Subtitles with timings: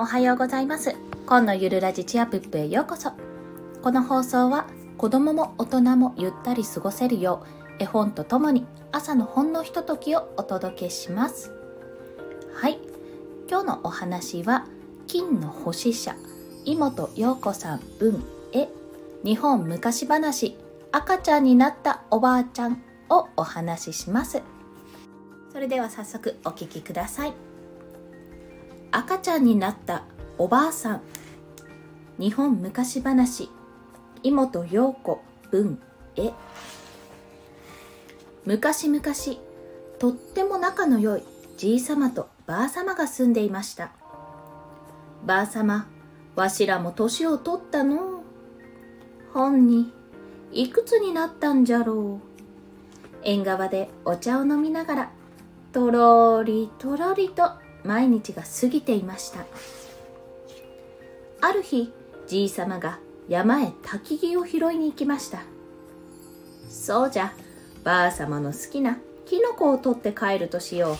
[0.00, 0.96] おはようございます。
[1.26, 3.12] 今のゆるラジチアプップへようこそ。
[3.82, 7.44] この放送は子供も大人もゆったり過ごせるよ
[7.78, 11.52] う絵本とともに朝のほんのひとときをお届けします。
[12.54, 12.78] はい。
[13.46, 14.64] 今日のお話は
[15.06, 16.16] 金の星社
[16.64, 18.24] 妹陽子さん文
[18.54, 18.70] 絵
[19.22, 20.56] 日本昔話
[20.92, 24.40] 赤ちゃんになったおばあちゃんをお話しします。
[25.52, 27.49] それでは早速お聞きください。
[28.92, 30.02] 赤ちゃんになった
[30.36, 31.02] おばあさん。
[32.18, 33.48] 日本昔話。
[34.22, 35.78] 妹陽子文
[36.16, 36.32] 絵。
[38.44, 39.02] 昔々
[39.98, 41.22] とっても仲の良い
[41.56, 43.92] じいさまとばあさまが住んでいました。
[45.24, 45.86] ばあさま
[46.34, 48.24] わしらも年を取ったの。
[49.32, 49.92] 本に
[50.52, 52.30] いくつになったんじゃろう。
[53.22, 55.10] 縁側でお茶を飲みながら
[55.72, 57.52] とろりとろりと
[57.84, 59.46] 毎日が過ぎていました。
[61.40, 61.92] ある日
[62.26, 65.42] じいさまが山へ焚き木を拾いに行きました。
[66.68, 67.32] そうじゃ
[67.82, 70.96] ばあさまの好きなキノコを取って帰るとしよう。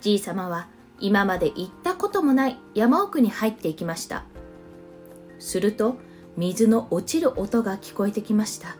[0.00, 0.68] じいさまは
[1.00, 4.24] 今まで行ったこともない山奥に入っていきました。
[5.38, 5.96] すると
[6.36, 8.76] 水の落ちる音が聞こえてきました。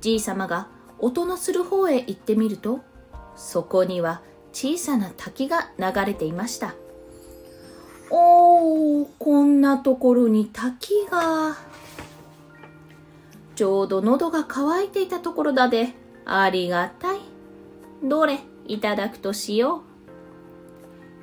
[0.00, 2.80] じいさまが音のする方へ行ってみると
[3.36, 6.74] そこには小さな滝が流れていました。
[8.10, 11.56] おーこんなところに滝が。
[13.54, 15.94] ちょうど喉が渇いていたところだで。
[16.24, 17.20] ありがたい。
[18.02, 19.80] どれいただくとしよう。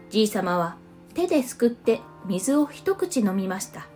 [0.10, 0.78] じいさまは
[1.14, 3.88] 手ですくって水を一口飲みました。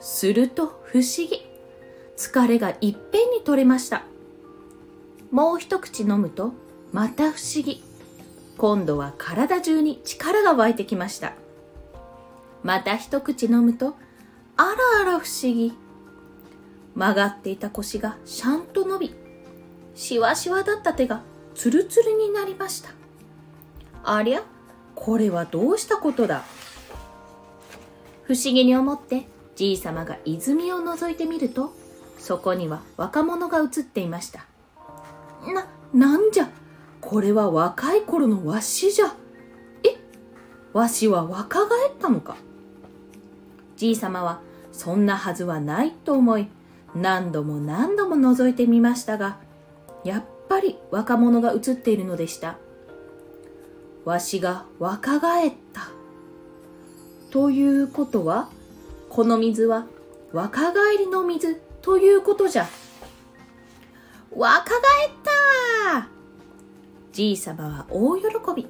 [0.00, 1.46] すると不思議。
[2.16, 4.04] 疲れがいっぺんに取れました。
[5.30, 6.52] もう一口飲むと
[6.92, 7.82] また不思議。
[8.58, 11.34] 今度は体中に力が湧いてきました。
[12.62, 13.94] また一口飲むと
[14.56, 14.72] あら
[15.02, 15.72] あら不思議。
[16.94, 19.14] 曲がっていた腰がしゃんと伸び
[19.94, 21.20] しわしわだった手が
[21.54, 22.90] ツルツルになりました。
[24.04, 24.42] ありゃ
[24.94, 26.44] これはどうしたことだ。
[28.22, 31.74] 不思議に思ってじいさまが泉を覗いてみると
[32.18, 34.46] そこには若者が映っていました。
[35.46, 36.48] な、なんじゃ？
[37.06, 39.14] これは若い頃のわしじゃ。
[39.84, 39.96] え？
[40.72, 42.36] わしは若返ったのか？
[43.76, 44.40] じいさまは
[44.72, 46.48] そんなはずはないと思い
[46.96, 49.38] 何度も何度も覗いてみましたが
[50.02, 52.58] やっぱり若者が映っているのでした。
[54.04, 55.82] わしが若返った。
[57.30, 58.48] ということは
[59.10, 59.86] この水は
[60.32, 62.66] 若返りの水ということじゃ。
[64.34, 66.15] 若返った
[67.16, 68.68] じいさまは大喜び。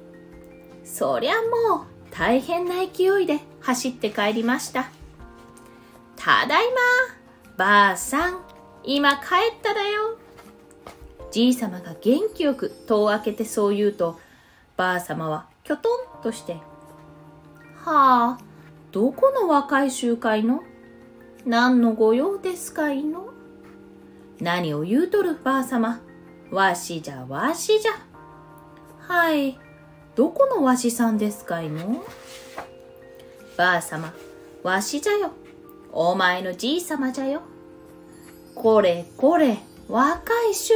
[0.85, 4.89] そりゃもう大変な勢いで走って帰りました。
[6.15, 6.77] ただいま、
[7.57, 8.39] ばあさん、
[8.85, 10.17] 今帰っただよ。
[11.29, 14.17] じいさまが元気よく戸を開けてそう言うと、
[14.77, 16.53] ばあさまはきょとんとして、
[17.83, 18.39] はあ、
[18.93, 20.63] どこの若い集会の？
[21.45, 23.27] 何の御用ですかいの？
[24.39, 25.99] 何を言うとるばあさま。
[26.49, 28.06] わしじゃわしじゃ。
[29.07, 29.57] はい。
[30.15, 32.03] どこのわしさんですかいの？
[33.55, 34.13] ばあさま、
[34.63, 35.31] わしじゃよ。
[35.93, 37.41] お前のじいさまじゃよ。
[38.53, 40.73] これこれ、若い衆。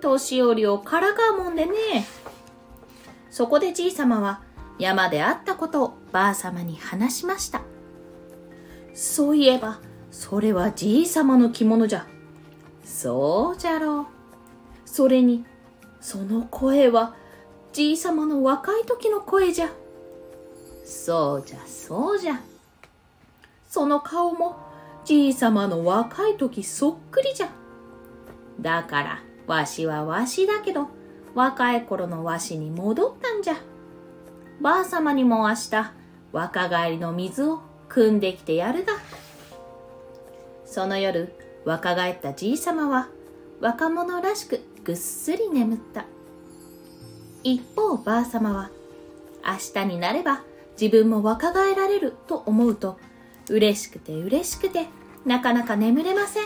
[0.00, 1.72] 年寄りをからかうもんでね。
[3.30, 4.42] そこでじいさまは
[4.78, 7.62] 山であったことをばあさまに話しました。
[8.94, 12.06] そういえば、それはじいさまの着物じゃ。
[12.84, 14.06] そうじゃろう。
[14.84, 15.44] それに、
[16.00, 17.14] その声は
[17.72, 19.70] じいさまの若い時の声じゃ。
[20.84, 22.40] そうじゃ、そうじゃ。
[23.68, 24.56] その顔も
[25.04, 27.48] じいさまの若い時そっくりじゃ。
[28.60, 30.88] だから、わしはわしだけど、
[31.34, 33.54] 若い頃のわしに戻ったんじゃ。
[34.60, 35.92] ばあさまにも明日、
[36.32, 38.94] 若返りの水を汲んできてやるだ。
[40.64, 41.32] その夜、
[41.64, 43.08] 若返ったじいさまは、
[43.60, 46.04] 若者らしくぐっすり眠った。
[47.42, 48.70] 一方ばあ様は
[49.44, 50.42] 明日になれば
[50.80, 52.98] 自分も若返られると思うと
[53.48, 54.86] 嬉しくて嬉しくて
[55.24, 56.44] なかなか眠れません。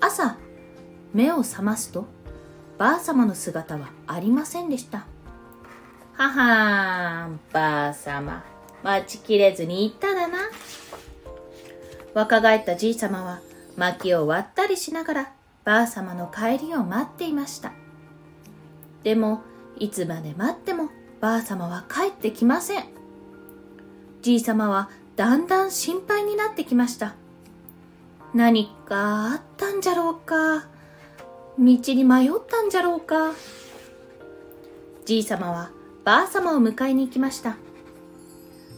[0.00, 0.36] 朝
[1.12, 2.06] 目を覚ますと
[2.76, 5.06] ばあ様の姿はありませんでした。
[6.14, 8.44] ははーんばあ様。
[8.82, 10.38] 待ちきれずに行っただな。
[12.12, 13.40] 若返ったじい様は
[13.76, 15.32] 薪を割ったりしながら
[15.64, 17.72] ばあ様の帰りを待っていました。
[19.04, 19.42] でも
[19.78, 20.88] いつまで待っても
[21.20, 22.84] ばあ様は帰ってきません。
[24.22, 27.14] じいさまはだんだん心配になってきました。
[28.34, 30.64] 何かあったんじゃろうか。
[31.56, 33.32] 道に迷ったんじゃろうか。
[35.04, 35.70] じいさまは
[36.02, 37.56] ばあ様を迎えに行きました。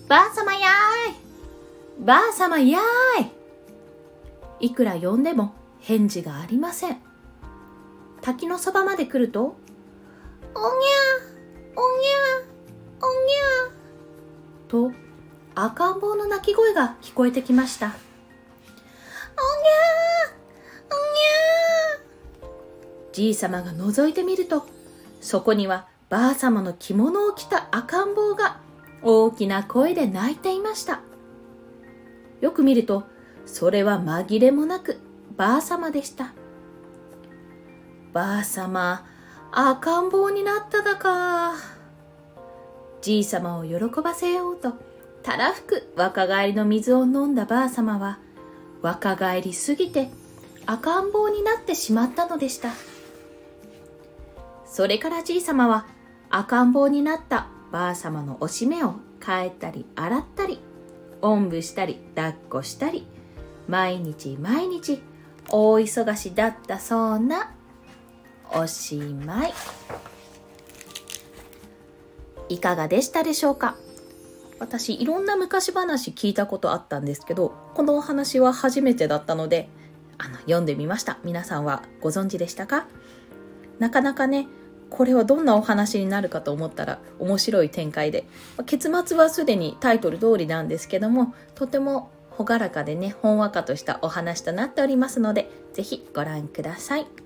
[0.09, 3.23] ばあ様やーいばあ様やー
[4.61, 6.97] いいくら呼んでも返事がありません。
[8.21, 9.57] 滝のそばまで来ると、
[10.57, 10.69] おにゃ
[11.77, 12.17] おにゃ
[13.03, 13.73] おにゃ
[14.69, 14.91] と
[15.55, 17.89] 赤ん坊の鳴き声が聞こえてきました。
[17.89, 17.97] おにゃ
[22.41, 22.55] おにゃ
[23.13, 24.67] じいさまが覗いてみると、
[25.21, 28.59] そこにはばあ様の着物を着た赤ん坊が
[29.03, 31.01] 大きな声で泣いていました。
[32.41, 33.05] よく見ると、
[33.45, 35.01] それは紛れもなく
[35.37, 36.33] ばあ様でした。
[38.15, 39.05] ばあ様、
[39.53, 41.55] 赤ん坊になっただか。
[43.01, 44.75] じいさまを喜ばせようと、
[45.23, 48.19] たらふく若返りの水を飲んだばあ様は、
[48.83, 50.11] 若返りすぎて
[50.67, 52.71] 赤ん坊になってしまったのでした。
[54.67, 55.87] それからじいさまは
[56.29, 60.61] 赤ん坊になったばあ様のおしめを変えたり洗ったり、
[61.23, 63.07] おんぶしたり抱っこしたり、
[63.69, 65.01] 毎日毎日
[65.51, 67.53] 大忙しだったそうな
[68.53, 69.55] おしまい。
[72.49, 73.77] いかがでしたでしょうか？
[74.59, 79.69] 私いろんな昔話聞いたことあったんですけどこのお話は初めてだったので
[80.17, 81.19] あの読んでみました。
[81.25, 82.87] 皆さんはご存知でしたか？
[83.79, 84.47] なかなかね
[84.89, 88.25] これはどんなお話になるかと思ったら面白い展開で
[88.65, 97.26] 結末はすでにタイトル通りなんですけどもとても朗らかでねほんわかとしたお話となっておりますのでぜひご覧ください。